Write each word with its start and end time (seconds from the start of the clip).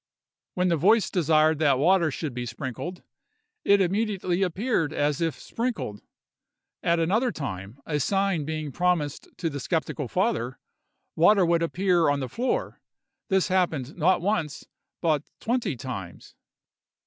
When 0.55 0.69
the 0.69 0.77
voice 0.77 1.11
desired 1.11 1.59
that 1.59 1.77
water 1.77 2.09
should 2.09 2.33
be 2.33 2.47
sprinkled, 2.47 3.03
it 3.63 3.79
immediately 3.79 4.41
appeared 4.41 4.93
as 4.93 5.21
if 5.21 5.37
sprinkled. 5.39 6.01
At 6.81 6.99
another 6.99 7.31
time, 7.31 7.77
a 7.85 7.99
sign 7.99 8.43
being 8.43 8.71
promised 8.71 9.27
to 9.37 9.47
the 9.47 9.59
skeptical 9.59 10.07
father, 10.07 10.57
water 11.15 11.45
would 11.45 11.61
suddenly 11.61 11.65
appear 11.83 12.09
on 12.09 12.19
the 12.19 12.29
floor; 12.29 12.79
this 13.29 13.49
happened 13.49 13.95
"not 13.95 14.23
once, 14.23 14.65
but 15.01 15.21
twenty 15.39 15.75
times." 15.77 16.33